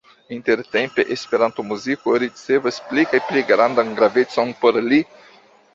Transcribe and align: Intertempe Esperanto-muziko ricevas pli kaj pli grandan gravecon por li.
Intertempe 0.35 1.05
Esperanto-muziko 1.15 2.15
ricevas 2.25 2.81
pli 2.89 3.07
kaj 3.13 3.23
pli 3.29 3.45
grandan 3.53 3.95
gravecon 4.03 4.57
por 4.65 4.83
li. 4.91 5.07